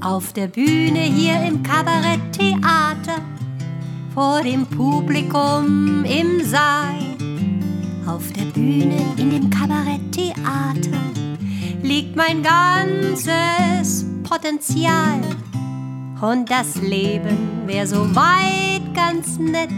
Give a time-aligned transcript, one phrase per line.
[0.00, 3.20] Auf der Bühne hier im Kabaretttheater,
[4.14, 6.94] vor dem Publikum im Saal.
[8.06, 10.98] Auf der Bühne in dem Kabaretttheater
[11.82, 15.20] liegt mein ganzes Potenzial.
[16.20, 19.68] Und das Leben wär so weit ganz nett,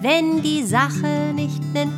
[0.00, 1.92] wenn die Sache nicht nen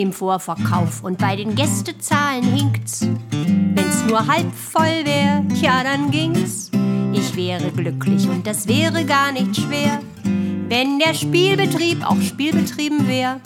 [0.00, 3.06] Im Vorverkauf und bei den Gästezahlen hinkt's.
[3.30, 6.70] Wenn's nur halb voll wär, tja, dann ging's.
[7.12, 10.00] Ich wäre glücklich und das wäre gar nicht schwer,
[10.70, 13.40] wenn der Spielbetrieb auch Spielbetrieben wär.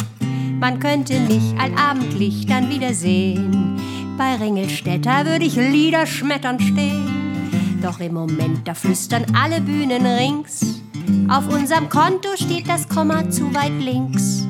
[0.61, 3.77] Man könnte mich allabendlich dann wiedersehen.
[4.16, 7.80] Bei Ringelstädter würde ich Lieder schmettern stehen.
[7.83, 10.80] Doch im Moment, da flüstern alle Bühnen rings.
[11.28, 14.47] Auf unserem Konto steht das Komma zu weit links.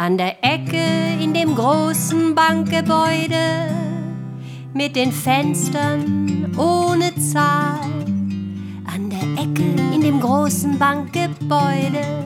[0.00, 0.80] An der Ecke
[1.20, 3.68] in dem großen Bankgebäude
[4.72, 7.80] mit den Fenstern ohne Zahl.
[8.86, 12.24] An der Ecke in dem großen Bankgebäude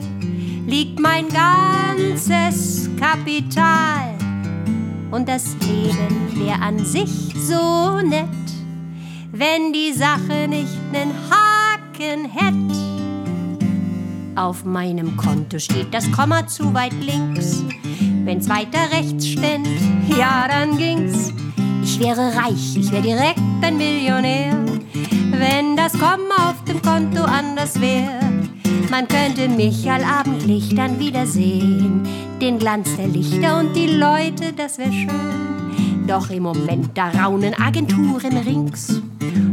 [0.67, 4.19] liegt mein ganzes Kapital.
[5.09, 8.27] Und das Leben wär an sich so nett,
[9.31, 12.82] wenn die Sache nicht nen Haken hätt.
[14.35, 17.63] Auf meinem Konto steht das Komma zu weit links.
[18.23, 19.67] Wenn's weiter rechts ständ,
[20.17, 21.31] ja, dann ging's.
[21.83, 24.55] Ich wäre reich, ich wär direkt ein Millionär,
[25.31, 28.19] wenn das Komma auf dem Konto anders wär.
[28.89, 32.07] Man könnte mich allabendlich dann wiedersehen,
[32.41, 36.07] den Glanz der Lichter und die Leute, das wär schön.
[36.07, 39.01] Doch im Moment, da raunen Agenturen rings.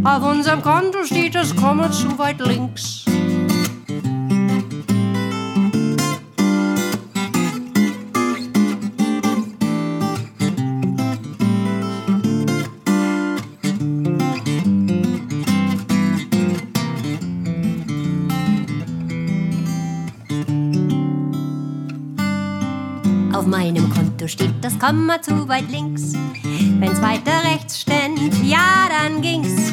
[0.04, 3.04] Auf unserem Konto steht das Komma zu weit links.
[23.40, 26.12] Auf meinem Konto steht das Komma zu weit links.
[26.78, 29.72] Wenn's weiter rechts ständ, ja, dann ging's.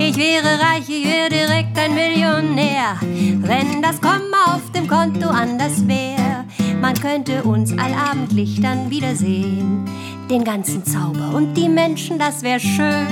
[0.00, 5.86] Ich wäre reich, ich wäre direkt ein Millionär, wenn das Komma auf dem Konto anders
[5.86, 6.44] wär.
[6.80, 9.88] Man könnte uns allabendlich dann wiedersehen.
[10.28, 13.06] Den ganzen Zauber und die Menschen, das wär schön.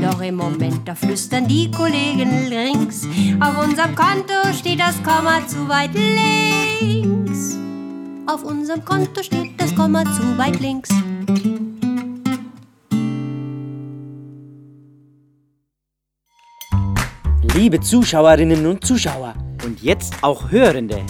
[0.00, 3.06] Doch im Moment, da flüstern die Kollegen rings.
[3.40, 7.05] Auf unserem Konto steht das Komma zu weit links.
[8.28, 10.90] Auf unserem Konto steht das Komma zu weit links.
[17.54, 19.34] Liebe Zuschauerinnen und Zuschauer,
[19.64, 21.02] Und jetzt auch Hörende.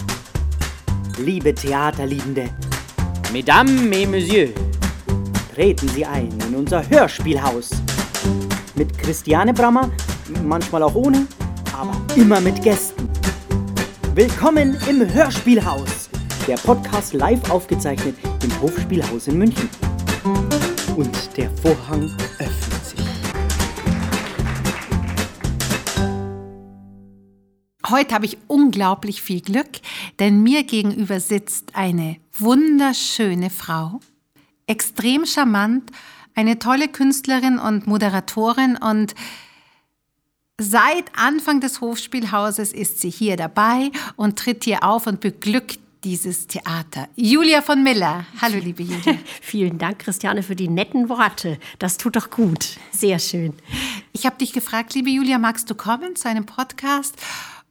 [1.17, 2.49] Liebe Theaterliebende,
[3.33, 4.51] Mesdames et Messieurs,
[5.55, 7.71] treten Sie ein in unser Hörspielhaus.
[8.75, 9.89] Mit Christiane Brammer,
[10.43, 11.25] manchmal auch ohne,
[11.75, 13.09] aber immer mit Gästen.
[14.13, 16.06] Willkommen im Hörspielhaus.
[16.47, 19.69] Der Podcast live aufgezeichnet im Hofspielhaus in München.
[20.95, 22.03] Und der Vorhang
[22.39, 22.99] öffnet sich.
[27.89, 29.67] Heute habe ich unglaublich viel Glück,
[30.19, 33.99] denn mir gegenüber sitzt eine wunderschöne Frau,
[34.67, 35.91] extrem charmant,
[36.33, 39.15] eine tolle Künstlerin und Moderatorin und
[40.57, 46.47] seit Anfang des Hofspielhauses ist sie hier dabei und tritt hier auf und beglückt dieses
[46.47, 47.07] Theater.
[47.15, 48.25] Julia von Miller.
[48.41, 49.17] Hallo, liebe Julia.
[49.41, 51.59] Vielen Dank, Christiane, für die netten Worte.
[51.79, 52.77] Das tut doch gut.
[52.91, 53.53] Sehr schön.
[54.13, 57.15] Ich habe dich gefragt, liebe Julia, magst du kommen zu einem Podcast?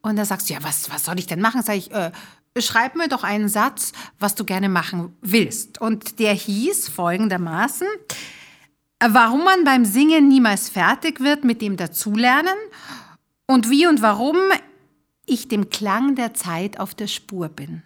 [0.03, 1.63] Und da sagst du, ja, was, was soll ich denn machen?
[1.63, 2.11] Sag ich, äh,
[2.59, 5.81] schreib mir doch einen Satz, was du gerne machen willst.
[5.81, 7.87] Und der hieß folgendermaßen,
[9.01, 12.57] warum man beim Singen niemals fertig wird mit dem Dazulernen
[13.47, 14.37] und wie und warum
[15.27, 17.83] ich dem Klang der Zeit auf der Spur bin.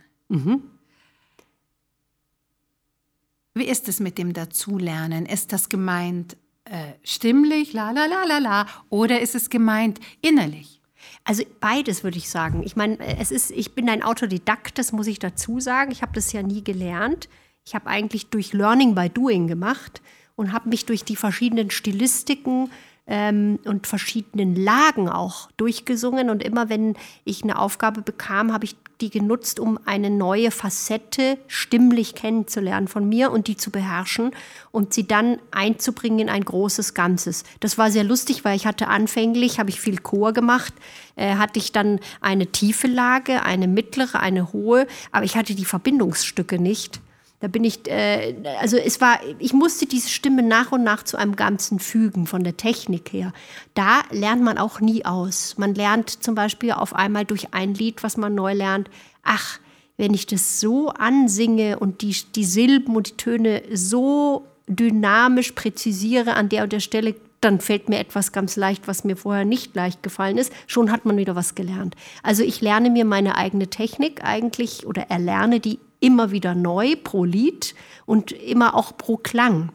[3.55, 5.26] Wie ist es mit dem Dazulernen?
[5.26, 10.81] Ist das gemeint äh, stimmlich, la la la la la, oder ist es gemeint innerlich?
[11.25, 12.62] Also beides würde ich sagen.
[12.64, 15.90] Ich meine, es ist, ich bin ein Autodidakt, das muss ich dazu sagen.
[15.90, 17.28] Ich habe das ja nie gelernt.
[17.64, 20.00] Ich habe eigentlich durch Learning by Doing gemacht
[20.37, 22.70] und habe mich durch die verschiedenen Stilistiken
[23.10, 26.30] ähm, und verschiedenen Lagen auch durchgesungen.
[26.30, 31.38] Und immer wenn ich eine Aufgabe bekam, habe ich die genutzt, um eine neue Facette
[31.48, 34.30] stimmlich kennenzulernen von mir und die zu beherrschen
[34.70, 37.44] und sie dann einzubringen in ein großes Ganzes.
[37.60, 40.72] Das war sehr lustig, weil ich hatte anfänglich, habe ich viel Chor gemacht,
[41.16, 45.64] äh, hatte ich dann eine tiefe Lage, eine mittlere, eine hohe, aber ich hatte die
[45.64, 47.00] Verbindungsstücke nicht.
[47.40, 51.16] Da bin ich, äh, also es war, ich musste diese Stimme nach und nach zu
[51.16, 53.32] einem Ganzen fügen, von der Technik her.
[53.72, 55.56] Da lernt man auch nie aus.
[55.56, 58.90] Man lernt zum Beispiel auf einmal durch ein Lied, was man neu lernt,
[59.22, 59.58] ach,
[59.96, 66.34] wenn ich das so ansinge und die, die Silben und die Töne so dynamisch präzisiere
[66.34, 69.75] an der und der Stelle, dann fällt mir etwas ganz leicht, was mir vorher nicht
[69.75, 70.52] leicht gefallen ist.
[70.66, 71.96] Schon hat man wieder was gelernt.
[72.22, 77.25] Also ich lerne mir meine eigene Technik eigentlich oder erlerne die immer wieder neu pro
[77.25, 77.75] Lied
[78.06, 79.70] und immer auch pro Klang.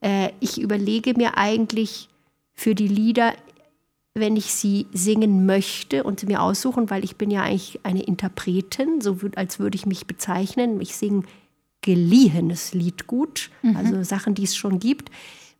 [0.00, 2.08] Äh, ich überlege mir eigentlich
[2.52, 3.34] für die Lieder,
[4.14, 8.02] wenn ich sie singen möchte und sie mir aussuchen, weil ich bin ja eigentlich eine
[8.02, 10.80] Interpretin, so als würde ich mich bezeichnen.
[10.80, 11.22] Ich singe
[11.82, 13.76] geliehenes Lied gut, mhm.
[13.76, 15.10] also Sachen, die es schon gibt.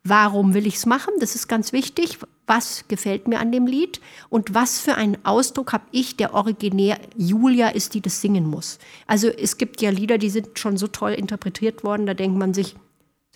[0.03, 1.13] Warum will ich es machen?
[1.21, 2.19] Das ist ganz wichtig.
[2.47, 6.99] Was gefällt mir an dem Lied und was für einen Ausdruck habe ich, der originär
[7.17, 8.79] Julia ist, die das singen muss.
[9.07, 12.55] Also es gibt ja Lieder, die sind schon so toll interpretiert worden, da denkt man
[12.55, 12.75] sich,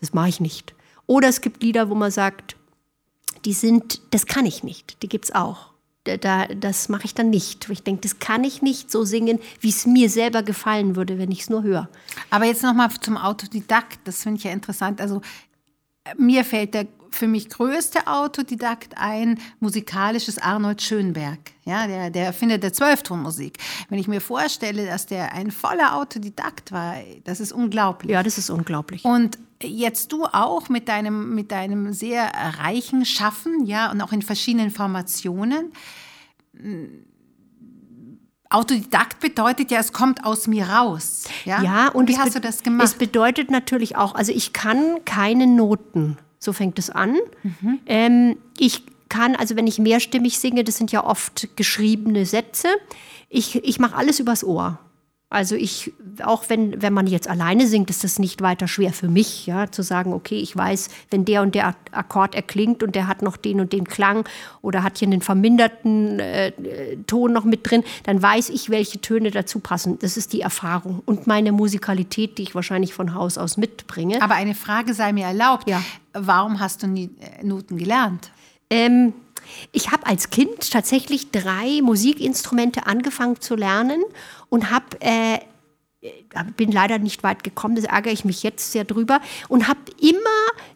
[0.01, 0.75] das mache ich nicht.
[1.07, 2.57] Oder es gibt Lieder, wo man sagt,
[3.45, 5.75] die sind, das kann ich nicht, die gibt es auch.
[6.05, 7.71] Da, das mache ich dann nicht.
[7.71, 11.31] Ich denke, das kann ich nicht so singen, wie es mir selber gefallen würde, wenn
[11.31, 11.89] ich es nur höre.
[12.29, 14.01] Aber jetzt nochmal zum Autodidakt.
[14.05, 15.01] Das finde ich ja interessant.
[15.01, 15.23] Also
[16.17, 22.59] mir fällt der für mich größte Autodidakt ein, musikalisches Arnold Schönberg, ja, der, der Erfinder
[22.59, 23.59] der Zwölftonmusik.
[23.89, 28.11] Wenn ich mir vorstelle, dass der ein voller Autodidakt war, das ist unglaublich.
[28.11, 29.05] Ja, das ist unglaublich.
[29.05, 34.23] Und jetzt du auch mit deinem, mit deinem sehr reichen Schaffen, ja, und auch in
[34.23, 35.73] verschiedenen Formationen.
[38.55, 41.25] Autodidakt bedeutet ja, es kommt aus mir raus.
[41.45, 42.87] Ja, ja und wie hast du das gemacht?
[42.87, 46.19] Es bedeutet natürlich auch, also ich kann keine Noten.
[46.39, 47.17] So fängt es an.
[47.43, 47.81] Mhm.
[47.87, 52.69] Ähm, ich kann, also wenn ich mehrstimmig singe, das sind ja oft geschriebene Sätze.
[53.29, 54.79] Ich, ich mache alles übers Ohr.
[55.35, 55.93] Also ich,
[56.23, 59.69] auch wenn, wenn man jetzt alleine singt, ist das nicht weiter schwer für mich, ja,
[59.69, 63.37] zu sagen, okay, ich weiß, wenn der und der Akkord erklingt und der hat noch
[63.37, 64.25] den und den Klang
[64.63, 66.53] oder hat hier einen verminderten äh,
[67.09, 69.99] Ton noch mit drin, dann weiß ich, welche Töne dazu passen.
[69.99, 74.23] Das ist die Erfahrung und meine Musikalität, die ich wahrscheinlich von Haus aus mitbringe.
[74.23, 75.69] Aber eine Frage sei mir erlaubt.
[75.69, 75.83] Ja.
[76.13, 78.31] Warum hast du nie äh, Noten gelernt?
[78.71, 79.15] Ähm,
[79.73, 84.03] ich habe als Kind tatsächlich drei Musikinstrumente angefangen zu lernen
[84.49, 85.39] und habe äh,
[86.57, 90.19] bin leider nicht weit gekommen, das ärgere ich mich jetzt sehr drüber und habe immer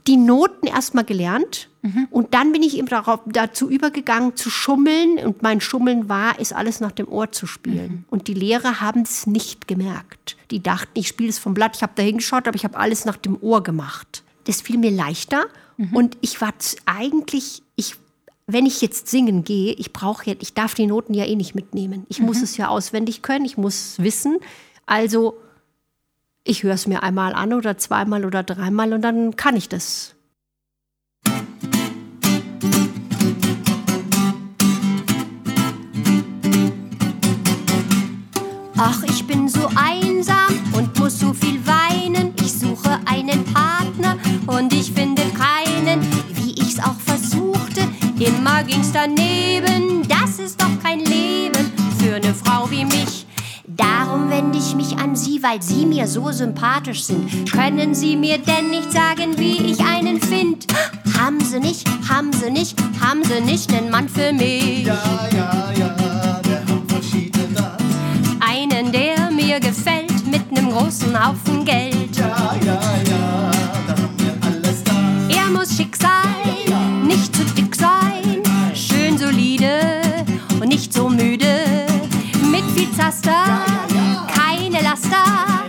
[0.06, 2.08] die Noten erstmal gelernt mhm.
[2.10, 6.54] und dann bin ich eben darauf, dazu übergegangen zu schummeln und mein Schummeln war, ist
[6.54, 7.88] alles nach dem Ohr zu spielen.
[7.88, 8.04] Mhm.
[8.08, 10.36] Und die Lehrer haben es nicht gemerkt.
[10.50, 13.04] Die dachten, ich spiele es vom Blatt, ich habe da hingeschaut, aber ich habe alles
[13.04, 14.22] nach dem Ohr gemacht.
[14.44, 15.94] Das fiel mir leichter mhm.
[15.94, 16.54] und ich war
[16.86, 17.96] eigentlich, ich
[18.50, 21.54] wenn ich jetzt singen gehe, ich brauche jetzt, ich darf die Noten ja eh nicht
[21.54, 22.06] mitnehmen.
[22.08, 22.26] Ich mhm.
[22.26, 24.38] muss es ja auswendig können, ich muss es wissen.
[24.86, 25.36] Also
[26.44, 30.14] ich höre es mir einmal an oder zweimal oder dreimal und dann kann ich das.
[38.78, 42.32] Ach, ich bin so einsam und muss so viel weinen.
[42.40, 44.16] Ich suche einen Partner
[44.46, 44.94] und ich
[48.28, 53.26] Immer ging's daneben, das ist doch kein Leben für eine Frau wie mich.
[53.66, 57.50] Darum wende ich mich an Sie, weil Sie mir so sympathisch sind.
[57.50, 60.66] Können Sie mir denn nicht sagen, wie ich einen find?
[61.18, 64.84] Haben Sie nicht, haben Sie nicht, haben Sie nicht einen Mann für mich?
[64.84, 67.76] Ja, ja, ja, wir haben verschiedene da.
[68.40, 72.16] Einen, der mir gefällt, mit nem großen Haufen Geld.
[72.16, 73.50] Ja, ja, ja,
[73.86, 74.92] da haben wir alles da.
[75.28, 75.96] Er muss schick
[82.96, 83.64] Zaster,
[84.34, 85.66] keine Laster,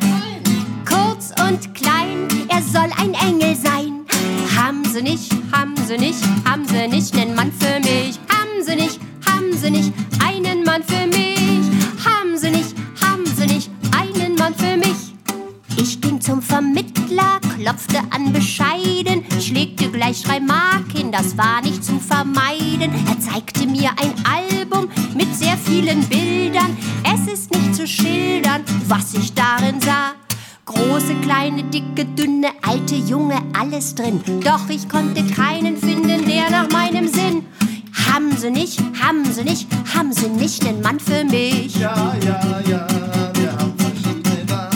[0.86, 4.06] kurz und klein, er soll ein Engel sein.
[4.58, 8.20] Haben sie nicht, haben sie nicht, haben sie nicht einen Mann für mich.
[8.30, 9.94] Haben sie nicht, haben sie nicht
[10.26, 11.62] einen Mann für mich.
[12.04, 15.14] Haben sie nicht, haben sie nicht einen Mann für mich.
[15.78, 21.62] Ich ging zum Vermittler, klopfte an bescheiden, ich legte gleich drei Mark hin, das war
[21.62, 22.92] nicht zu vermeiden.
[23.08, 24.89] Er zeigte mir ein Album
[25.70, 30.14] vielen Bildern, es ist nicht zu schildern, was ich darin sah.
[30.66, 34.22] Große, kleine, dicke, dünne, alte, junge, alles drin.
[34.44, 37.46] Doch ich konnte keinen finden, der nach meinem Sinn.
[38.12, 41.76] Haben sie nicht, haben sie nicht, haben sie nicht einen Mann für mich?
[41.76, 42.88] Ja, ja, ja,
[43.34, 44.70] wir haben verschiedene da.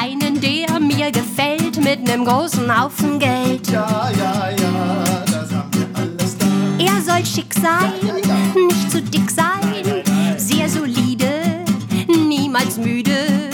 [0.00, 3.68] Einen, der mir gefällt, mit nem großen Haufen Geld.
[3.70, 6.46] Ja, ja, ja, das haben wir alles da.
[6.78, 8.25] Er soll schick sein, nicht
[12.76, 13.50] Müde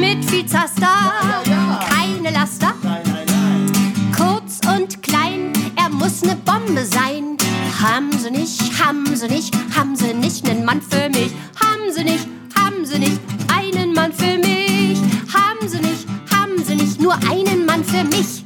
[0.00, 2.74] mit viel Zaster, ja, ja, keine Laster.
[2.82, 4.12] Nein, nein, nein.
[4.16, 7.36] Kurz und klein, er muss eine Bombe sein.
[7.80, 11.32] Haben sie nicht, haben sie nicht, haben sie nicht einen Mann für mich.
[11.60, 13.20] Haben sie nicht, haben sie nicht
[13.54, 14.98] einen Mann für mich.
[15.32, 18.44] Haben sie nicht, haben sie nicht nur einen Mann für mich.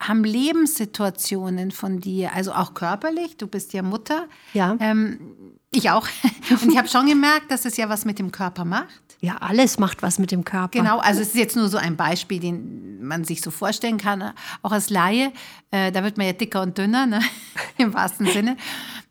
[0.00, 4.28] Haben Lebenssituationen von dir, also auch körperlich, du bist ja Mutter.
[4.52, 4.76] Ja.
[4.80, 5.43] Ähm,
[5.78, 6.06] ich auch.
[6.50, 9.04] Und ich habe schon gemerkt, dass es ja was mit dem Körper macht.
[9.20, 10.78] Ja, alles macht was mit dem Körper.
[10.78, 14.34] Genau, also es ist jetzt nur so ein Beispiel, den man sich so vorstellen kann,
[14.62, 15.32] auch als Laie.
[15.70, 17.20] Äh, da wird man ja dicker und dünner, ne?
[17.78, 18.56] im wahrsten Sinne.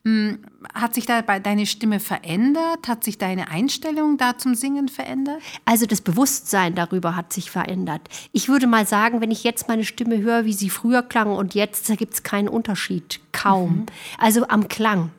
[0.05, 0.39] Hm,
[0.73, 2.87] Hat sich da deine Stimme verändert?
[2.87, 5.41] Hat sich deine Einstellung da zum Singen verändert?
[5.63, 8.01] Also das Bewusstsein darüber hat sich verändert.
[8.33, 11.55] Ich würde mal sagen, wenn ich jetzt meine Stimme höre, wie sie früher klang und
[11.55, 13.21] jetzt, da gibt es keinen Unterschied.
[13.31, 13.85] Kaum.
[14.17, 15.11] Also am Klang.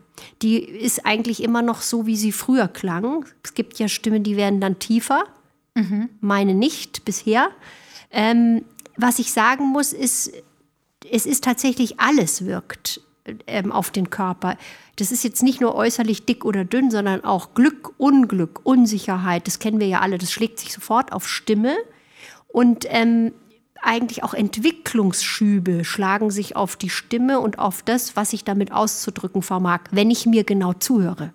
[0.43, 3.25] Die ist eigentlich immer noch so, wie sie früher klang.
[3.43, 5.25] Es gibt ja Stimmen, die werden dann tiefer.
[6.21, 7.49] Meine nicht bisher.
[8.11, 8.65] Ähm,
[8.97, 10.33] was ich sagen muss, ist,
[11.11, 13.01] es ist tatsächlich alles wirkt
[13.47, 14.57] ähm, auf den Körper.
[14.97, 19.47] Das ist jetzt nicht nur äußerlich dick oder dünn, sondern auch Glück, Unglück, Unsicherheit.
[19.47, 20.19] Das kennen wir ja alle.
[20.19, 21.77] Das schlägt sich sofort auf Stimme.
[22.47, 23.33] Und ähm,
[23.85, 29.43] eigentlich auch Entwicklungsschübe schlagen sich auf die Stimme und auf das, was ich damit auszudrücken
[29.43, 31.33] vermag, wenn ich mir genau zuhöre.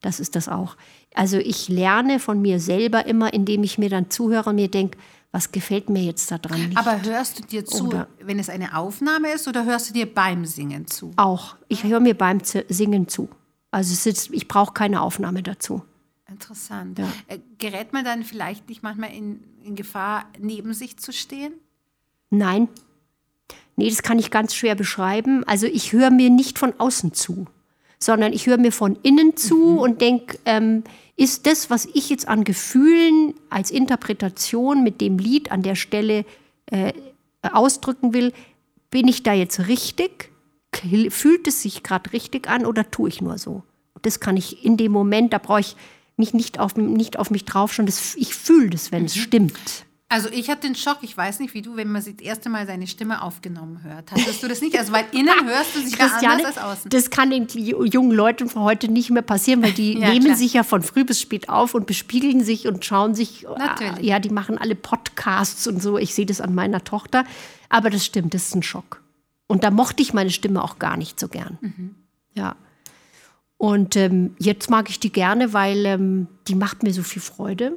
[0.00, 0.76] Das ist das auch.
[1.14, 4.98] Also ich lerne von mir selber immer, indem ich mir dann zuhöre und mir denke,
[5.32, 6.78] was gefällt mir jetzt da dran nicht.
[6.78, 10.12] Aber hörst du dir zu, Oder- wenn es eine Aufnahme ist, oder hörst du dir
[10.12, 11.12] beim Singen zu?
[11.16, 11.56] auch.
[11.68, 13.28] Ich höre mir beim Singen zu.
[13.70, 15.82] Also ist, ich brauche keine Aufnahme dazu.
[16.30, 16.98] Interessant.
[16.98, 17.12] Ja.
[17.28, 21.52] Äh, Gerät man dann vielleicht nicht manchmal in, in Gefahr, neben sich zu stehen?
[22.30, 22.68] Nein.
[23.76, 25.42] Nee, das kann ich ganz schwer beschreiben.
[25.44, 27.46] Also ich höre mir nicht von außen zu,
[27.98, 30.84] sondern ich höre mir von innen zu und denke, ähm,
[31.16, 36.24] ist das, was ich jetzt an Gefühlen als Interpretation mit dem Lied an der Stelle
[36.66, 36.92] äh,
[37.42, 38.32] ausdrücken will,
[38.90, 40.30] bin ich da jetzt richtig?
[41.10, 43.62] Fühlt es sich gerade richtig an oder tue ich nur so?
[44.02, 45.76] Das kann ich in dem Moment, da brauche ich
[46.20, 47.86] mich nicht auf, nicht auf mich draufschauen.
[47.86, 49.58] Das, ich fühle das, wenn es stimmt.
[50.12, 52.66] Also ich hatte den Schock, ich weiß nicht wie du, wenn man das erste Mal
[52.66, 54.10] seine Stimme aufgenommen hört.
[54.10, 54.76] Hattest du das nicht?
[54.76, 56.90] Also weil innen hörst du sich Christiane, anders als außen.
[56.90, 60.36] das kann den jungen Leuten von heute nicht mehr passieren, weil die Ja, nehmen klar.
[60.36, 63.46] sich ja von früh bis spät auf und bespiegeln sich und schauen sich.
[63.56, 64.04] Natürlich.
[64.04, 65.96] Ja, die machen alle Podcasts und so.
[65.96, 67.24] Ich sehe das an meiner Tochter.
[67.68, 69.02] Aber das stimmt, das ist ein Schock.
[69.46, 71.56] Und da mochte ich meine Stimme auch gar nicht so gern.
[71.60, 71.94] Mhm.
[72.34, 72.56] Ja.
[73.60, 77.72] Und ähm, jetzt mag ich die gerne, weil ähm, die macht mir so viel Freude.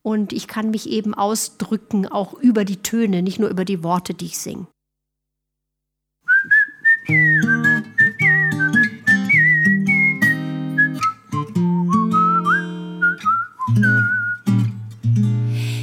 [0.00, 4.14] Und ich kann mich eben ausdrücken, auch über die Töne, nicht nur über die Worte,
[4.14, 4.66] die ich singe.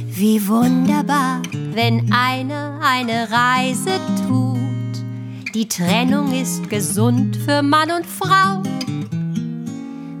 [0.08, 1.42] Wie wunderbar,
[1.74, 5.54] wenn einer eine Reise tut.
[5.54, 8.64] Die Trennung ist gesund für Mann und Frau.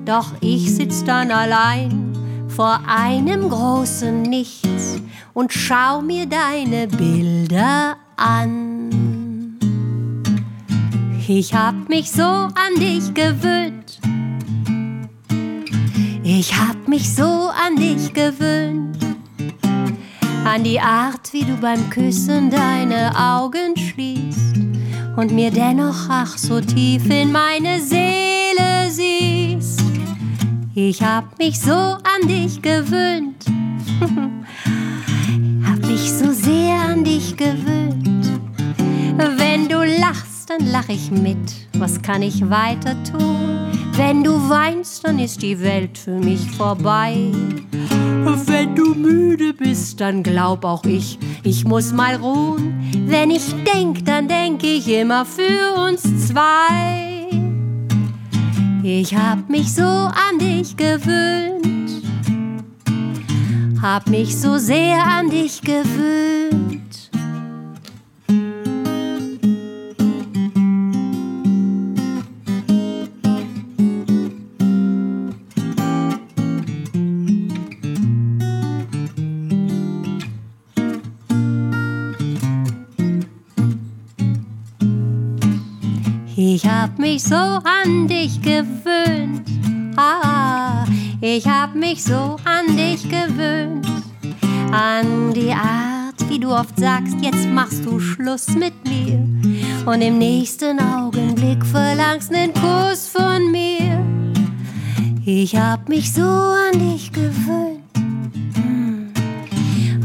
[0.04, 2.12] Doch ich sitz dann allein
[2.48, 5.00] vor einem großen Nichts
[5.32, 9.58] und schau mir deine Bilder an.
[11.28, 14.00] Ich hab mich so an dich gewöhnt.
[16.24, 18.98] Ich hab mich so an dich gewöhnt.
[20.44, 24.56] An die Art, wie du beim Küssen deine Augen schließt
[25.16, 29.41] und mir dennoch ach so tief in meine Seele siehst.
[30.74, 33.44] Ich hab mich so an dich gewöhnt,
[35.66, 38.40] hab mich so sehr an dich gewöhnt.
[39.36, 41.68] Wenn du lachst, dann lach ich mit.
[41.74, 43.70] Was kann ich weiter tun?
[43.96, 47.16] Wenn du weinst, dann ist die Welt für mich vorbei.
[48.46, 52.90] Wenn du müde bist, dann glaub auch ich, ich muss mal ruhen.
[53.08, 57.11] Wenn ich denk, dann denk ich immer für uns zwei.
[58.84, 62.02] Ich hab mich so an dich gewöhnt,
[63.80, 66.71] hab mich so sehr an dich gewöhnt.
[86.54, 89.48] Ich hab mich so an dich gewöhnt.
[89.96, 90.84] Ah,
[91.22, 93.86] ich hab mich so an dich gewöhnt.
[94.70, 99.26] An die Art, wie du oft sagst, jetzt machst du Schluss mit mir.
[99.86, 104.04] Und im nächsten Augenblick verlangst nen Kuss von mir.
[105.24, 107.80] Ich hab mich so an dich gewöhnt.
[108.56, 109.10] Hm.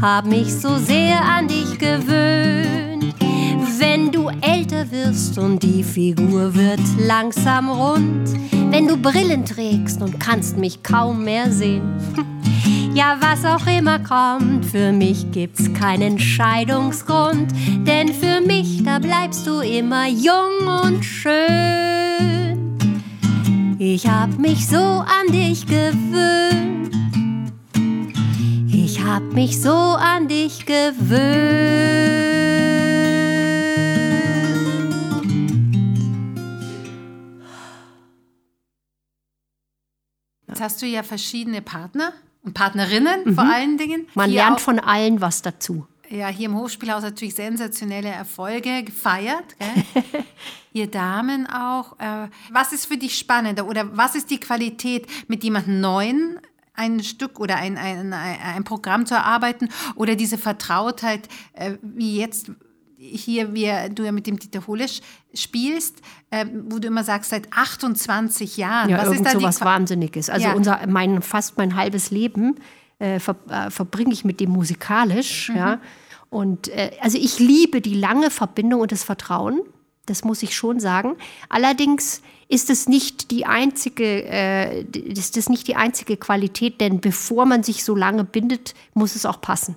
[0.00, 2.87] Hab mich so sehr an dich gewöhnt.
[3.78, 8.28] Wenn du älter wirst und die Figur wird langsam rund,
[8.70, 11.82] wenn du Brillen trägst und kannst mich kaum mehr sehen.
[12.94, 17.52] Ja, was auch immer kommt, für mich gibt's keinen Scheidungsgrund,
[17.86, 21.38] denn für mich, da bleibst du immer jung und schön.
[23.78, 26.90] Ich hab mich so an dich gewöhnt.
[28.72, 32.27] Ich hab mich so an dich gewöhnt.
[40.58, 42.12] Jetzt hast du ja verschiedene Partner
[42.42, 44.08] und Partnerinnen vor allen Dingen.
[44.14, 45.86] Man Hier lernt von allen was dazu.
[46.08, 49.54] Ja, hier im Hofspielhaus natürlich sensationelle Erfolge gefeiert.
[49.60, 50.24] Gell?
[50.72, 51.96] Ihr Damen auch.
[52.00, 56.40] Äh, was ist für dich spannender oder was ist die Qualität, mit jemandem Neuen
[56.74, 62.18] ein Stück oder ein, ein, ein, ein Programm zu erarbeiten oder diese Vertrautheit, äh, wie
[62.18, 62.50] jetzt
[62.98, 65.00] hier, wie du ja mit dem Dieter Holesch
[65.32, 68.90] spielst, äh, wo du immer sagst, seit 28 Jahren.
[68.90, 70.28] Ja, was irgend ist da so was Qua- Wahnsinniges.
[70.30, 70.52] Also Ja.
[70.54, 72.56] unser, mein, fast mein halbes Leben
[72.98, 74.56] äh, ver, äh, verbringe ich mit dem Mhm.
[74.56, 75.50] musikalisch.
[75.54, 75.80] Ja.
[76.30, 79.60] Und äh, also ich liebe die lange Verbindung und das Vertrauen.
[80.06, 81.16] Das muss ich schon sagen.
[81.48, 87.44] Allerdings ist es nicht die einzige, äh, ist das nicht die einzige Qualität, denn bevor
[87.44, 89.76] man sich so lange bindet, muss es auch passen.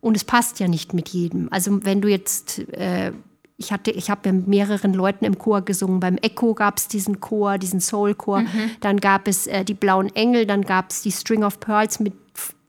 [0.00, 1.48] Und es passt ja nicht mit jedem.
[1.50, 3.12] Also wenn du jetzt äh,
[3.58, 6.00] ich hatte, ich habe ja mit mehreren Leuten im Chor gesungen.
[6.00, 8.40] Beim Echo gab es diesen Chor, diesen Soul-Chor.
[8.80, 12.14] Dann gab es äh, die Blauen Engel, dann gab es die String of Pearls mit,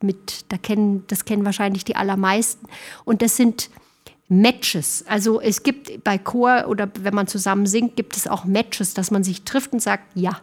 [0.02, 2.68] mit da kennen, das kennen wahrscheinlich die allermeisten.
[3.06, 3.70] Und das sind
[4.42, 5.04] Matches.
[5.08, 9.12] Also es gibt bei Chor oder wenn man zusammen singt, gibt es auch Matches, dass
[9.12, 10.40] man sich trifft und sagt, ja.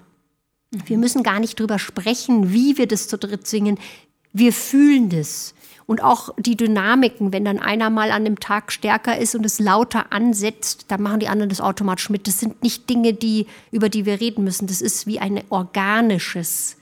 [0.87, 3.78] Wir müssen gar nicht drüber sprechen, wie wir das zu dritt singen.
[4.32, 5.54] Wir fühlen das.
[5.87, 9.59] Und auch die Dynamiken, wenn dann einer mal an dem Tag stärker ist und es
[9.59, 12.28] lauter ansetzt, dann machen die anderen das automatisch mit.
[12.28, 14.69] Das sind nicht Dinge, die, über die wir reden müssen.
[14.69, 16.76] Das ist wie ein organisches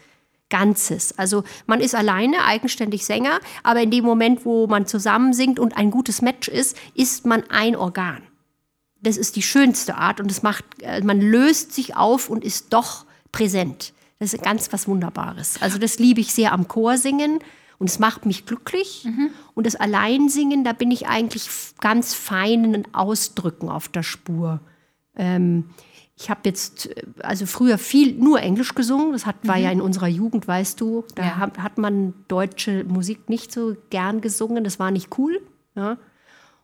[0.50, 1.18] Ganzes.
[1.18, 5.76] Also man ist alleine, eigenständig Sänger, aber in dem Moment, wo man zusammen singt und
[5.76, 8.22] ein gutes Match ist, ist man ein Organ.
[9.00, 12.72] Das ist die schönste Art und es macht, äh, man löst sich auf und ist
[12.72, 13.92] doch präsent.
[14.18, 15.60] Das ist ganz was Wunderbares.
[15.60, 17.38] Also das liebe ich sehr am Chorsingen
[17.78, 19.06] und es macht mich glücklich.
[19.54, 21.48] Und das Alleinsingen, da bin ich eigentlich
[21.80, 24.60] ganz feinen Ausdrücken auf der Spur.
[25.16, 25.70] Ähm,
[26.20, 29.12] ich habe jetzt, äh, also früher viel nur Englisch gesungen.
[29.12, 31.04] Das hat, war ja in unserer Jugend, weißt du.
[31.14, 31.36] Da Ja.
[31.36, 34.64] hat, hat man deutsche Musik nicht so gern gesungen.
[34.64, 35.40] Das war nicht cool.
[35.76, 35.96] Ja.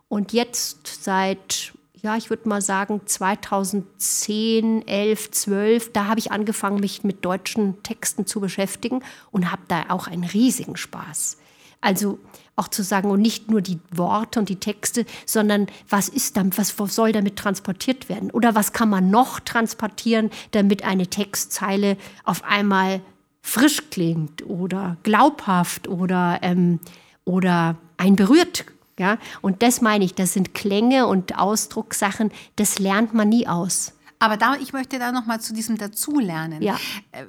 [0.09, 6.81] Und jetzt seit, ja, ich würde mal sagen 2010, 11, 12, da habe ich angefangen,
[6.81, 11.38] mich mit deutschen Texten zu beschäftigen und habe da auch einen riesigen Spaß.
[11.81, 12.19] Also
[12.57, 16.57] auch zu sagen, und nicht nur die Worte und die Texte, sondern was ist damit,
[16.59, 18.31] was soll damit transportiert werden?
[18.31, 23.01] Oder was kann man noch transportieren, damit eine Textzeile auf einmal
[23.43, 26.81] frisch klingt oder glaubhaft oder, ähm,
[27.25, 28.64] oder ein berührt.
[28.99, 29.19] Ja?
[29.43, 33.93] Und das meine ich, das sind Klänge und Ausdruckssachen, das lernt man nie aus.
[34.19, 36.62] Aber da, ich möchte da noch mal zu diesem Dazulernen.
[36.62, 36.79] Ja.
[37.12, 37.25] Äh,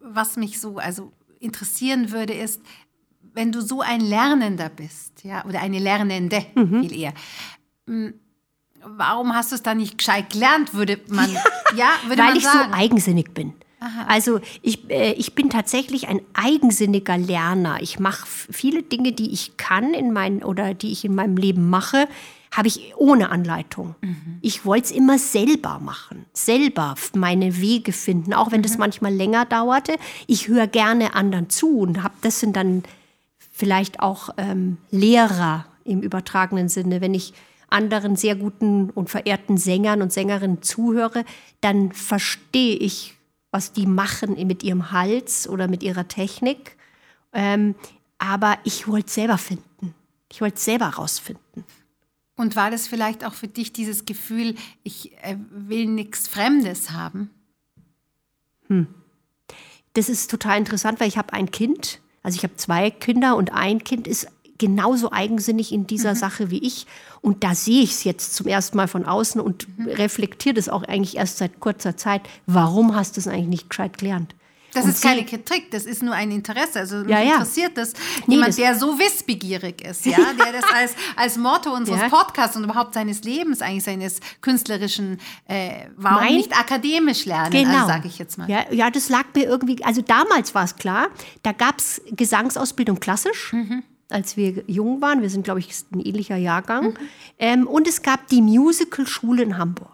[0.00, 2.60] Was mich so also interessieren würde, ist,
[3.34, 6.80] wenn du so ein Lernender bist, ja, oder eine Lernende, Mhm.
[6.82, 7.12] viel eher.
[7.86, 8.14] m,
[8.82, 11.30] Warum hast du es dann nicht gescheit gelernt, würde man,
[11.76, 12.70] ja, würde Weil man ich sagen.
[12.72, 13.52] so eigensinnig bin.
[14.08, 17.82] Also ich, äh, ich bin tatsächlich ein eigensinniger Lerner.
[17.82, 21.68] Ich mache viele Dinge, die ich kann in mein, oder die ich in meinem Leben
[21.68, 22.08] mache,
[22.52, 23.94] habe ich ohne Anleitung.
[24.40, 29.44] Ich wollte es immer selber machen, selber meine Wege finden, auch wenn das manchmal länger
[29.44, 29.94] dauerte.
[30.26, 32.82] Ich höre gerne anderen zu und habe das sind dann
[33.60, 37.02] vielleicht auch ähm, Lehrer im übertragenen Sinne.
[37.02, 37.34] Wenn ich
[37.68, 41.24] anderen sehr guten und verehrten Sängern und Sängerinnen zuhöre,
[41.60, 43.14] dann verstehe ich,
[43.50, 46.76] was die machen mit ihrem Hals oder mit ihrer Technik.
[47.34, 47.74] Ähm,
[48.18, 49.94] aber ich wollte es selber finden.
[50.32, 51.64] Ich wollte es selber rausfinden.
[52.36, 57.28] Und war das vielleicht auch für dich dieses Gefühl, ich äh, will nichts Fremdes haben?
[59.92, 63.52] Das ist total interessant, weil ich habe ein Kind, also ich habe zwei Kinder und
[63.52, 64.28] ein Kind ist
[64.58, 66.86] genauso eigensinnig in dieser Sache wie ich.
[67.22, 70.82] Und da sehe ich es jetzt zum ersten Mal von außen und reflektiere das auch
[70.82, 72.22] eigentlich erst seit kurzer Zeit.
[72.46, 74.34] Warum hast du es eigentlich nicht gescheit gelernt?
[74.72, 76.78] Das Und ist keine Kritik, das ist nur ein Interesse.
[76.80, 77.32] Also mich Ja, ja.
[77.34, 77.92] interessiert das.
[78.26, 82.08] Nee, Jemand, das- der so wissbegierig ist, ja, der das als, als Motto unseres Ja.
[82.08, 87.74] Podcasts und überhaupt seines Lebens, eigentlich seines künstlerischen, äh, warum Mein- nicht akademisch lernen, Genau.
[87.74, 88.48] also, sage ich jetzt mal.
[88.48, 91.08] Ja, ja, das lag mir irgendwie, also damals war es klar,
[91.42, 93.82] da gab es Gesangsausbildung klassisch, Mhm.
[94.10, 95.22] als wir jung waren.
[95.22, 96.90] Wir sind, glaube ich, ein ähnlicher Jahrgang.
[96.90, 96.96] Mhm.
[97.38, 99.90] Ähm, und es gab die Musical-Schule in Hamburg.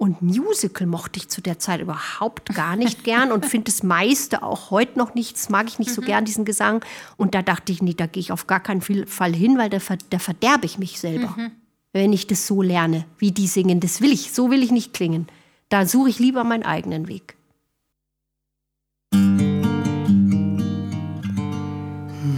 [0.00, 4.42] Und Musical mochte ich zu der Zeit überhaupt gar nicht gern und finde das meiste
[4.42, 6.82] auch heute noch nicht, das mag ich nicht so gern, diesen Gesang.
[7.18, 9.78] Und da dachte ich, nee, da gehe ich auf gar keinen Fall hin, weil da,
[9.78, 11.36] ver da verderbe ich mich selber.
[11.92, 14.94] Wenn ich das so lerne, wie die singen, das will ich, so will ich nicht
[14.94, 15.26] klingen.
[15.68, 17.36] Da suche ich lieber meinen eigenen Weg.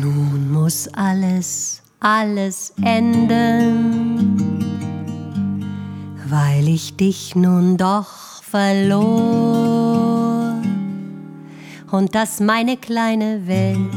[0.01, 4.52] Nun muss alles, alles enden,
[6.33, 9.83] weil ich dich nun doch verlor
[11.91, 13.93] und dass meine kleine Welt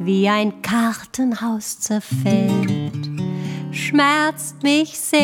[0.00, 3.08] wie ein Kartenhaus zerfällt,
[3.70, 5.20] schmerzt mich sehr.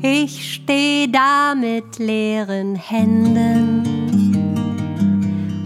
[0.00, 3.82] Ich steh da mit leeren Händen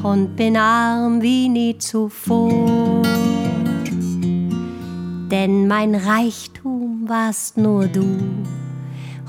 [0.03, 3.05] und bin arm wie nie zuvor.
[5.31, 6.74] Denn mein Reichtum
[7.09, 8.19] warst nur du,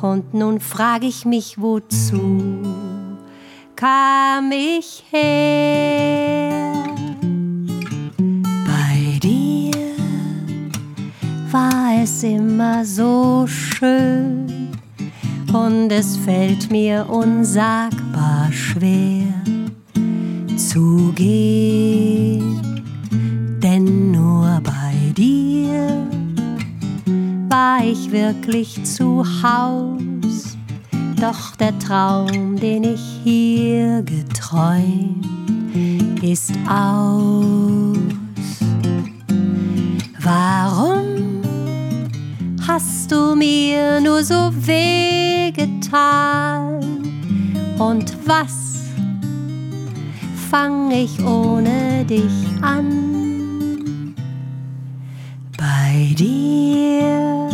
[0.01, 2.61] und nun frag ich mich, wozu
[3.75, 6.83] kam ich her?
[8.65, 9.73] Bei dir
[11.51, 14.71] war es immer so schön,
[15.53, 19.33] und es fällt mir unsagbar schwer
[20.57, 22.14] zu gehen,
[27.65, 30.55] war ich wirklich zu Haus.
[31.19, 35.25] Doch der Traum, den ich hier geträumt,
[36.21, 37.97] ist aus.
[40.19, 41.41] Warum
[42.67, 45.95] hast du mir nur so wehgetan?
[47.79, 48.83] Und was
[50.51, 54.13] fang ich ohne dich an?
[55.57, 57.44] Bei dir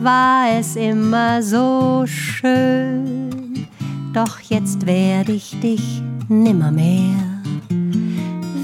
[0.00, 3.66] war es immer so schön,
[4.12, 7.42] doch jetzt werde ich dich nimmermehr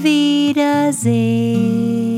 [0.01, 2.14] wiedersehen.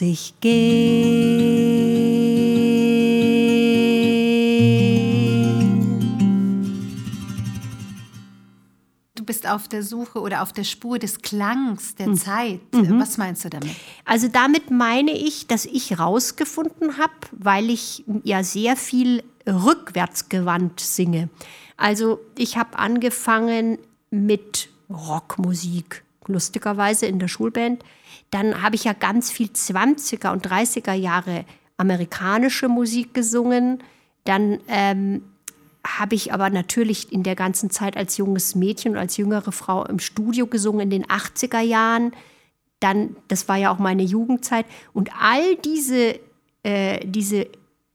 [0.00, 2.00] Ich gehen.
[9.14, 12.60] Du bist auf der Suche oder auf der Spur des Klangs, der Zeit.
[12.72, 13.70] Was meinst du damit?
[14.04, 21.28] Also damit meine ich, dass ich rausgefunden habe, weil ich ja sehr viel rückwärtsgewandt singe.
[21.76, 23.78] Also ich habe angefangen
[24.10, 27.84] mit Rockmusik, lustigerweise in der Schulband.
[28.30, 31.44] Dann habe ich ja ganz viel 20er und 30er Jahre
[31.76, 33.82] amerikanische Musik gesungen.
[34.24, 35.22] Dann ähm,
[35.84, 39.84] habe ich aber natürlich in der ganzen Zeit als junges Mädchen und als jüngere Frau
[39.84, 42.12] im Studio gesungen in den 80er Jahren.
[42.80, 44.66] Dann, das war ja auch meine Jugendzeit.
[44.92, 46.18] Und all diese,
[46.62, 47.48] äh, diese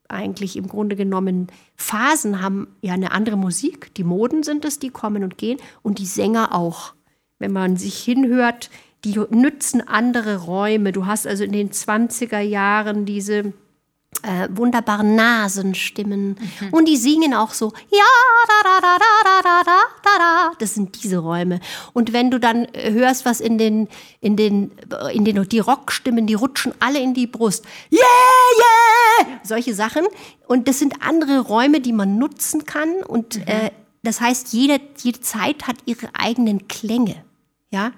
[0.08, 3.94] eigentlich im Grunde genommen Phasen haben ja eine andere Musik.
[3.96, 5.60] Die Moden sind es, die kommen und gehen.
[5.82, 6.94] Und die Sänger auch.
[7.38, 8.70] Wenn man sich hinhört,
[9.06, 10.92] die nützen andere Räume.
[10.92, 13.54] Du hast also in den 20er Jahren diese
[14.24, 16.38] äh, wunderbaren Nasenstimmen.
[16.72, 18.04] Und die singen auch so, ja,
[18.48, 20.52] da, da, da, da, da, da, da, da.
[20.58, 21.60] Das sind diese Räume.
[21.94, 23.88] Und wenn du dann äh, hörst, was in den,
[24.22, 27.66] in den, äh, in den, die Rockstimmen, die rutschen alle in die Brust.
[27.92, 28.02] Yeah,
[29.22, 29.40] yeah!
[29.44, 30.06] Solche Sachen.
[30.48, 33.04] Und das sind andere Räume, die man nutzen kann.
[33.04, 33.70] Und äh,
[34.02, 37.24] das heißt, jede, jede Zeit hat ihre eigenen Klänge.
[37.70, 37.92] Ja?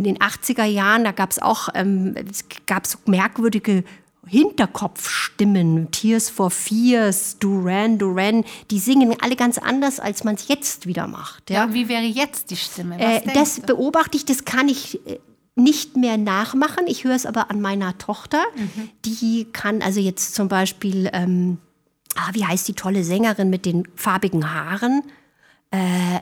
[0.00, 3.84] In den 80er Jahren, da gab es auch ähm, es gab so merkwürdige
[4.26, 10.86] Hinterkopfstimmen, Tears for Fears, Duran Duran, die singen alle ganz anders, als man es jetzt
[10.86, 11.50] wieder macht.
[11.50, 11.66] Ja?
[11.66, 12.98] Ja, wie wäre jetzt die Stimme?
[12.98, 15.18] Äh, das beobachte ich, das kann ich äh,
[15.54, 16.86] nicht mehr nachmachen.
[16.86, 18.42] Ich höre es aber an meiner Tochter.
[18.56, 18.88] Mhm.
[19.04, 21.58] Die kann also jetzt zum Beispiel ähm,
[22.14, 25.02] ah, wie heißt die tolle Sängerin mit den farbigen Haaren?
[25.70, 26.20] Äh,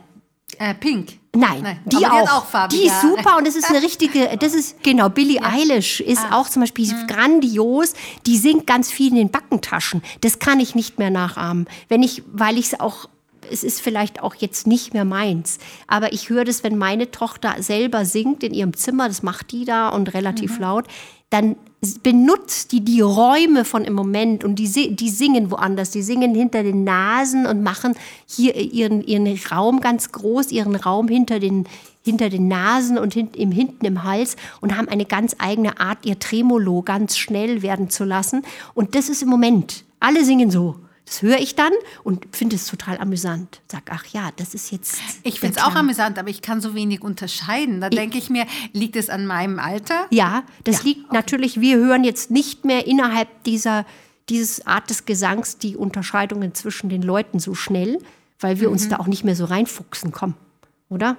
[0.80, 1.18] Pink.
[1.36, 2.18] Nein, die aber auch.
[2.20, 5.40] hat auch farbige die ist super und das ist eine richtige, das ist genau, Billie
[5.42, 6.40] Eilish ist Ah.
[6.40, 7.06] auch zum Beispiel Mhm.
[7.06, 7.92] grandios.
[8.26, 10.02] Die singt ganz viel in den Backentaschen.
[10.22, 11.68] Das kann ich nicht mehr nachahmen.
[11.88, 13.08] Wenn ich, weil ich es auch,
[13.52, 15.58] es ist vielleicht auch jetzt nicht mehr meins.
[15.86, 19.64] Aber ich höre das, wenn meine Tochter selber singt in ihrem Zimmer, das macht die
[19.64, 20.62] da und relativ Mhm.
[20.62, 20.86] laut,
[21.30, 21.56] dann
[22.02, 25.90] benutzt die die Räume von im Moment und die, die singen woanders.
[25.90, 27.94] Die singen hinter den Nasen und machen
[28.26, 31.66] hier ihren, ihren Raum ganz groß, ihren Raum hinter den,
[32.02, 36.04] hinter den Nasen und hin, im, hinten im Hals und haben eine ganz eigene Art,
[36.04, 38.42] ihr Tremolo ganz schnell werden zu lassen.
[38.74, 39.84] Und das ist im Moment.
[40.00, 40.76] Alle singen so.
[41.08, 41.72] Das höre ich dann
[42.04, 43.60] und finde es total amüsant.
[43.70, 44.98] Sag, ach ja, das ist jetzt.
[45.22, 47.80] Ich finde es auch amüsant, aber ich kann so wenig unterscheiden.
[47.80, 50.06] Da denke ich mir, liegt es an meinem Alter?
[50.10, 53.86] Ja, das liegt natürlich, wir hören jetzt nicht mehr innerhalb dieser
[54.28, 57.98] dieses Art des Gesangs die Unterscheidungen zwischen den Leuten so schnell,
[58.40, 58.72] weil wir Mhm.
[58.74, 60.34] uns da auch nicht mehr so reinfuchsen kommen,
[60.90, 61.16] oder?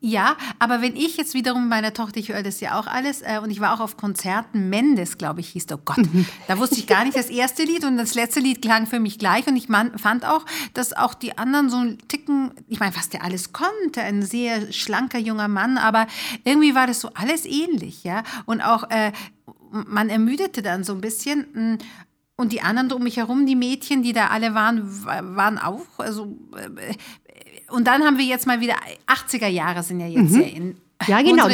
[0.00, 3.40] Ja, aber wenn ich jetzt wiederum meiner Tochter, ich höre das ja auch alles, äh,
[3.42, 5.78] und ich war auch auf Konzerten, Mendes, glaube ich, hieß der.
[5.78, 5.98] Oh Gott,
[6.46, 9.18] da wusste ich gar nicht das erste Lied und das letzte Lied klang für mich
[9.18, 9.46] gleich.
[9.48, 13.08] Und ich man, fand auch, dass auch die anderen so einen Ticken, ich meine, was
[13.08, 16.06] der alles konnte, ein sehr schlanker junger Mann, aber
[16.44, 18.22] irgendwie war das so alles ähnlich, ja.
[18.46, 19.10] Und auch, äh,
[19.72, 21.46] man ermüdete dann so ein bisschen.
[21.52, 21.78] mh,
[22.36, 25.84] Und die anderen um mich herum, die Mädchen, die da alle waren, wa- waren auch,
[25.98, 26.94] also äh,
[27.70, 28.76] und dann haben wir jetzt mal wieder
[29.06, 30.68] 80er Jahre sind ja jetzt sehr in.
[30.68, 30.76] Mhm.
[31.06, 31.46] Ja, genau.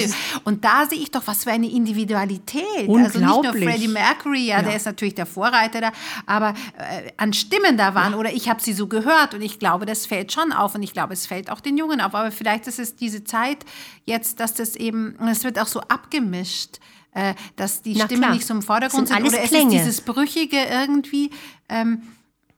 [0.44, 2.64] Und da sehe ich doch, was für eine Individualität.
[2.88, 3.64] Also nicht nur Unglaublich.
[3.64, 5.92] Freddie Mercury, ja, der ist natürlich der Vorreiter da,
[6.24, 9.84] aber äh, an Stimmen da waren oder ich habe sie so gehört und ich glaube,
[9.84, 12.14] das fällt schon auf und ich glaube, es fällt auch den Jungen auf.
[12.14, 13.58] Aber vielleicht ist es diese Zeit
[14.06, 16.78] jetzt, dass das eben, und es wird auch so abgemischt,
[17.12, 18.34] äh, dass die Na Stimmen klar.
[18.34, 19.16] nicht so im Sind Vordergrund sind.
[19.16, 19.76] alles Oder es Klänge.
[19.76, 21.30] ist dieses Brüchige irgendwie.
[21.68, 22.02] Ähm,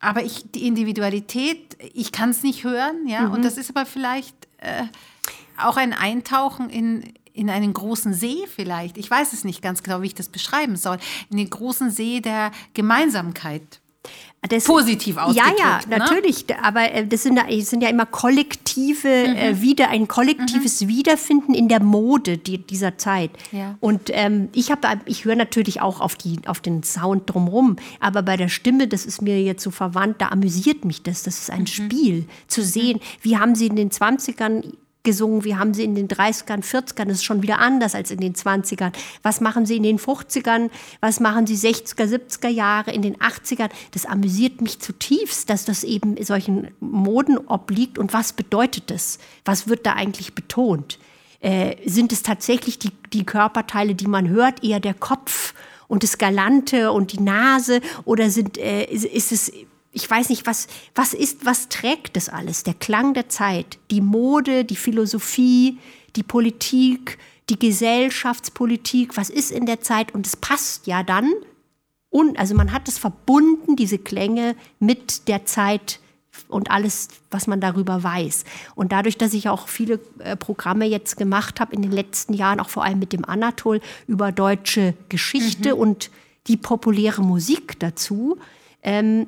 [0.06, 3.22] aber ich, die Individualität, ich kann es nicht hören, ja.
[3.22, 3.32] Mhm.
[3.32, 4.84] Und das ist aber vielleicht äh,
[5.58, 8.98] auch ein Eintauchen in, in einen großen See vielleicht.
[8.98, 10.98] Ich weiß es nicht ganz genau, wie ich das beschreiben soll.
[11.28, 13.80] In den großen See der Gemeinsamkeit.
[14.48, 15.98] Das, Positiv Ja, ausgedrückt, ja, ne?
[15.98, 16.44] natürlich.
[16.62, 19.36] Aber äh, das sind, ja- es sind ja immer kollektive, Mhm.
[19.36, 23.30] äh, wieder ein kollektives Wiederfinden in der Mode die, dieser Zeit.
[23.52, 23.76] Ja.
[23.80, 27.76] Und ähm, ich habe, ich höre natürlich auch auf die, auf den Sound drumherum.
[28.00, 31.22] Aber bei der Stimme, das ist mir jetzt so verwandt, da amüsiert mich das.
[31.22, 31.66] Das ist ein Mhm.
[31.66, 33.00] Spiel zu sehen.
[33.22, 34.64] Wie haben sie in den 20ern
[35.06, 38.20] gesungen, wie haben sie in den 30ern, 40ern, das ist schon wieder anders als in
[38.20, 38.92] den 20ern.
[39.22, 40.68] Was machen sie in den 50ern,
[41.00, 43.70] was machen sie 60er, 70er Jahre, in den 80ern?
[43.92, 49.18] Das amüsiert mich zutiefst, dass das eben solchen Moden obliegt und was bedeutet das?
[49.44, 50.98] Was wird da eigentlich betont?
[51.40, 55.54] Äh, sind es tatsächlich die, die Körperteile, die man hört, eher der Kopf
[55.86, 59.52] und das Galante und die Nase oder sind, äh, ist, ist es
[59.96, 62.64] ich weiß nicht, was, was ist, was trägt das alles?
[62.64, 65.78] Der Klang der Zeit, die Mode, die Philosophie,
[66.16, 67.16] die Politik,
[67.48, 70.14] die Gesellschaftspolitik, was ist in der Zeit?
[70.14, 71.32] Und es passt ja dann.
[72.10, 75.98] Und, also man hat es verbunden, diese Klänge, mit der Zeit
[76.48, 78.44] und alles, was man darüber weiß.
[78.74, 82.60] Und dadurch, dass ich auch viele äh, Programme jetzt gemacht habe in den letzten Jahren,
[82.60, 86.10] auch vor allem mit dem Anatol, über deutsche Geschichte und
[86.48, 88.36] die populäre Musik dazu,
[88.82, 89.26] ähm,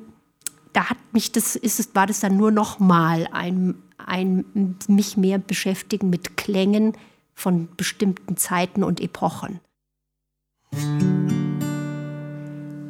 [0.73, 4.45] da hat mich das, ist es, war das dann nur noch mal ein, ein
[4.87, 6.93] mich mehr beschäftigen mit Klängen
[7.33, 9.59] von bestimmten Zeiten und Epochen.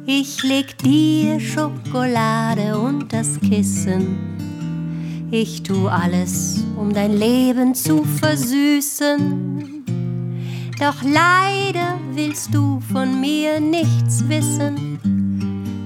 [0.06, 4.18] Ich leg dir Schokolade unters Kissen.
[5.30, 9.84] Ich tu alles, um dein Leben zu versüßen.
[10.80, 14.98] Doch leider willst du von mir nichts wissen.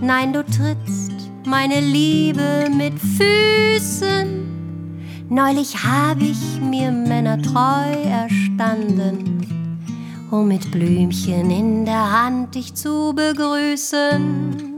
[0.00, 1.03] Nein, du trittst
[1.46, 4.44] meine Liebe mit Füßen.
[5.28, 9.46] Neulich hab ich mir Männer treu erstanden,
[10.30, 14.74] um mit Blümchen in der Hand dich zu begrüßen.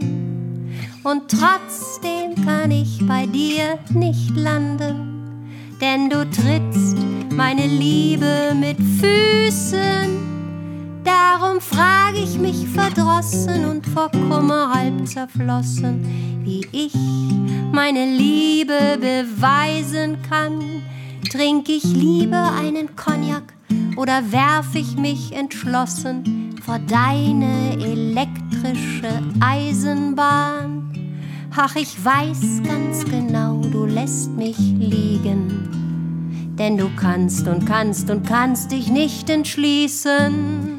[1.02, 5.48] Und trotzdem kann ich bei dir nicht landen,
[5.80, 6.96] denn du trittst
[7.32, 10.35] meine Liebe mit Füßen.
[11.06, 16.04] Darum frag ich mich verdrossen und vor Kummer halb zerflossen,
[16.42, 16.94] wie ich
[17.70, 20.82] meine Liebe beweisen kann.
[21.30, 23.54] Trink ich lieber einen Cognac
[23.96, 30.92] oder werf ich mich entschlossen vor deine elektrische Eisenbahn?
[31.56, 38.26] Ach, ich weiß ganz genau, du lässt mich liegen, denn du kannst und kannst und
[38.26, 40.75] kannst dich nicht entschließen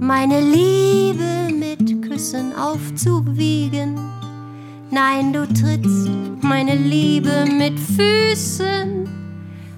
[0.00, 3.96] meine Liebe mit Küssen aufzuwiegen.
[4.90, 6.08] Nein, du trittst
[6.40, 9.06] meine Liebe mit Füßen.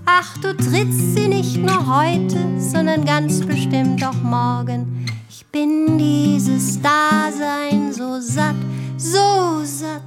[0.06, 5.06] Ach, du trittst sie nicht nur heute, sondern ganz bestimmt auch morgen.
[5.28, 8.54] Ich bin dieses Dasein so satt,
[8.96, 10.02] so satt.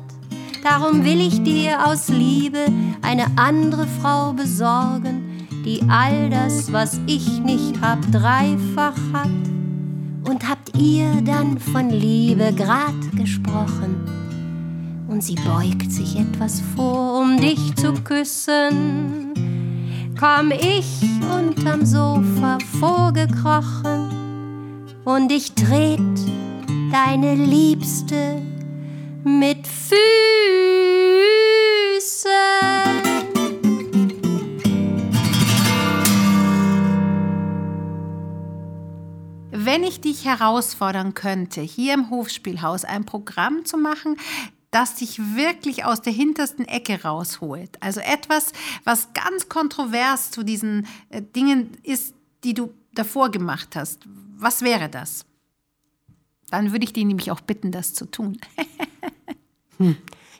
[0.63, 2.65] Darum will ich dir aus Liebe
[3.01, 9.54] eine andere Frau besorgen, die all das, was ich nicht hab, dreifach hat.
[10.27, 13.95] Und habt ihr dann von Liebe grad gesprochen?
[15.07, 19.33] Und sie beugt sich etwas vor, um dich zu küssen.
[20.19, 21.03] Komm ich
[21.37, 24.09] unterm Sofa vorgekrochen
[25.03, 25.99] und ich tret
[26.91, 28.41] deine Liebste
[29.23, 29.95] mit Füßen.
[39.65, 44.15] Wenn ich dich herausfordern könnte, hier im Hofspielhaus ein Programm zu machen,
[44.69, 47.81] das dich wirklich aus der hintersten Ecke rausholt.
[47.81, 48.51] Also etwas,
[48.83, 54.01] was ganz kontrovers zu diesen äh, Dingen ist, die du davor gemacht hast.
[54.37, 55.25] Was wäre das?
[56.51, 58.37] Dann würde ich dich nämlich auch bitten, das zu tun.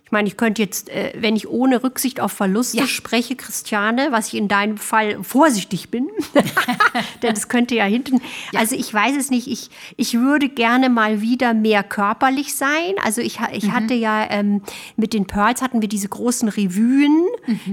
[0.05, 2.87] Ich meine, ich könnte jetzt, äh, wenn ich ohne Rücksicht auf Verluste Ja.
[2.87, 6.09] spreche, Christiane, was ich in deinem Fall vorsichtig bin,
[7.23, 8.21] denn es könnte ja hinten,
[8.53, 12.93] also ich weiß es nicht, ich, ich würde gerne mal wieder mehr körperlich sein.
[13.03, 14.61] Also ich, ich hatte ja ähm,
[14.95, 17.25] mit den Pearls hatten wir diese großen Revuen.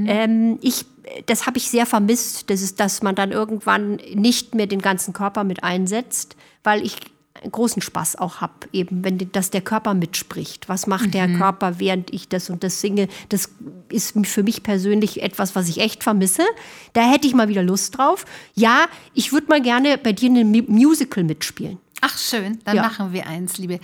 [0.06, 0.86] Ähm, ich
[1.26, 5.12] das habe ich sehr vermisst, das ist, dass man dann irgendwann nicht mehr den ganzen
[5.12, 6.96] Körper mit einsetzt, weil ich
[7.50, 10.68] großen Spaß auch habe, eben, wenn dass der Körper mitspricht.
[10.68, 13.08] Was macht der Körper, während ich das und das singe?
[13.30, 13.48] Das
[13.88, 16.42] ist für mich persönlich etwas, was ich echt vermisse.
[16.92, 18.24] Da hätte ich mal wieder Lust drauf.
[18.54, 21.78] Ja, ich würde mal gerne bei dir in einem Mu- Musical mitspielen.
[22.04, 22.82] Ach schön, dann Ja.
[22.82, 23.78] machen wir eins, Liebe.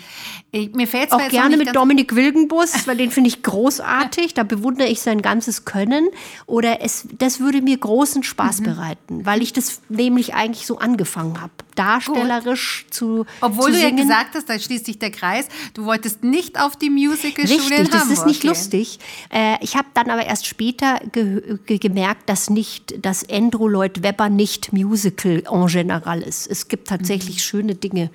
[0.50, 4.34] Ich, mir fällt Auch gerne mit Dominik Wilgenbus, weil den finde ich großartig.
[4.34, 6.08] Da bewundere ich sein ganzes Können.
[6.46, 8.24] Oder es, das würde mir großen Mhm.
[8.24, 11.52] Spaß bereiten, weil ich das nämlich eigentlich so angefangen habe.
[11.78, 16.24] Darstellerisch zu Obwohl zu du ja gesagt hast, da schließt sich der Kreis, du wolltest
[16.24, 18.48] nicht auf die Musicalschule in Richtig, das Hamburg ist nicht gehen.
[18.50, 18.98] lustig.
[19.30, 24.02] Äh, ich habe dann aber erst später ge ge gemerkt, dass nicht, dass Andrew Lloyd
[24.02, 26.46] Webber nicht Musical en general ist.
[26.46, 28.10] Es gibt tatsächlich schöne Dinge,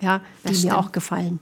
[0.00, 0.22] ja, die Mhm.
[0.44, 0.74] Das mir stimmt.
[0.74, 1.40] auch gefallen.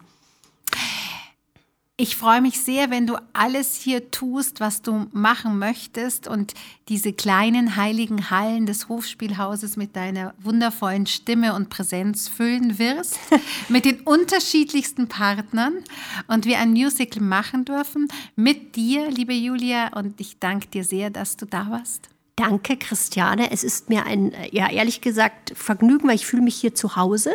[1.99, 6.53] Ich freue mich sehr, wenn du alles hier tust, was du machen möchtest und
[6.91, 13.19] diese kleinen heiligen Hallen des Hofspielhauses mit deiner wundervollen Stimme und Präsenz füllen wirst,
[13.71, 15.79] mit den unterschiedlichsten Partnern
[16.27, 21.09] und wir ein Musical machen dürfen mit dir, liebe Julia, und ich danke dir sehr,
[21.09, 22.11] dass du da warst.
[22.37, 23.51] Danke, Christiane.
[23.51, 27.33] Es ist mir ein, ja, ehrlich gesagt, Vergnügen, weil ich fühle mich hier zu Hause.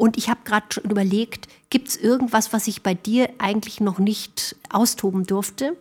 [0.00, 3.98] Und ich habe gerade schon überlegt, gibt es irgendwas, was ich bei dir eigentlich noch
[3.98, 5.76] nicht austoben durfte?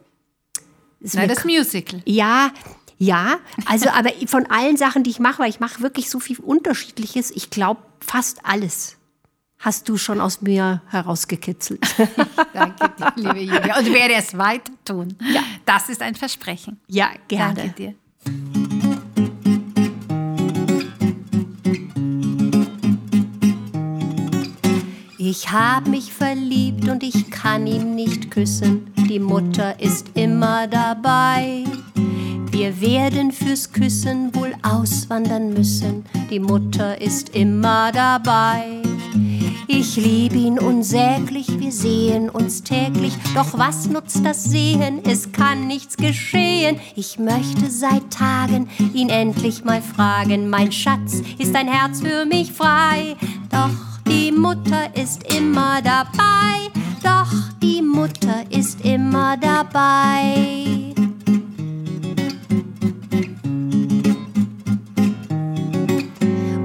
[0.99, 2.01] Ist Na, das Musical.
[2.05, 2.51] Ja,
[2.97, 3.39] ja.
[3.65, 7.31] Also, aber von allen Sachen, die ich mache, weil ich mache wirklich so viel Unterschiedliches,
[7.31, 8.97] ich glaube fast alles
[9.61, 11.81] hast du schon aus mir herausgekitzelt.
[12.53, 13.77] Danke dir, liebe Julia.
[13.77, 15.17] Und werde es weiter tun.
[15.33, 15.43] Ja.
[15.65, 16.79] Das ist ein Versprechen.
[16.87, 17.55] ja, gerne.
[17.55, 17.95] Danke dir.
[25.31, 28.91] Ich hab mich verliebt und ich kann ihn nicht küssen.
[29.07, 31.65] Die Mutter ist immer dabei.
[32.49, 36.03] Wir werden fürs Küssen wohl auswandern müssen.
[36.31, 38.81] Die Mutter ist immer dabei.
[39.67, 43.13] Ich lieb ihn unsäglich, wir sehen uns täglich.
[43.35, 45.01] Doch was nutzt das Sehen?
[45.05, 46.79] Es kann nichts geschehen.
[46.95, 50.49] Ich möchte seit Tagen ihn endlich mal fragen.
[50.49, 53.15] Mein Schatz, ist dein Herz für mich frei?
[53.51, 56.69] Doch die Mutter ist immer dabei.
[57.03, 60.93] Doch die Mutter ist immer dabei.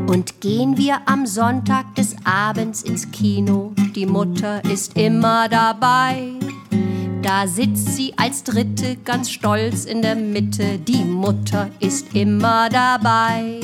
[0.06, 6.32] Und gehen wir am Sonntag des Abends ins Kino, die Mutter ist immer dabei.
[7.22, 13.60] Da sitzt sie als Dritte ganz stolz in der Mitte, die Mutter ist immer dabei.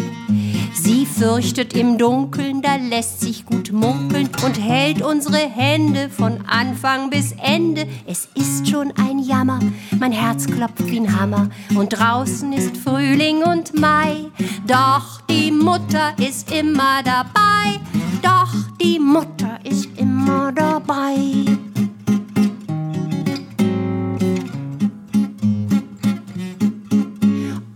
[0.73, 7.11] Sie fürchtet im Dunkeln, da lässt sich gut munkeln und hält unsere Hände von Anfang
[7.11, 7.87] bis Ende.
[8.07, 9.61] Es ist schon ein Jammer,
[9.99, 14.27] mein Herz klopft wie ein Hammer und draußen ist Frühling und Mai.
[14.67, 17.81] Doch die Mutter ist immer dabei,
[18.23, 21.70] doch die Mutter ist immer dabei.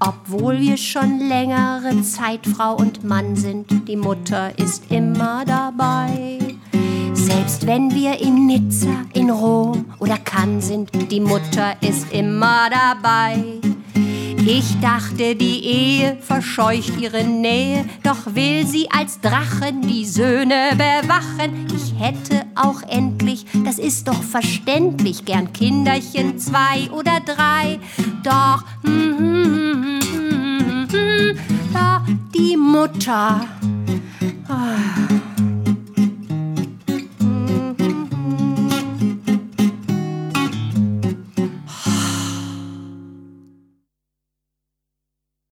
[0.01, 6.39] Obwohl wir schon längere Zeit Frau und Mann sind, die Mutter ist immer dabei.
[7.13, 13.61] Selbst wenn wir in Nizza, in Rom oder Cannes sind, die Mutter ist immer dabei.
[14.47, 21.67] Ich dachte, die Ehe verscheucht ihre Nähe, doch will sie als Drachen die Söhne bewachen.
[21.75, 27.79] Ich hätte auch endlich, das ist doch verständlich, gern Kinderchen zwei oder drei.
[28.23, 31.39] Doch, hm, hm, hm, hm, hm,
[31.73, 33.49] da die Mutter.
[34.49, 35.14] Ah.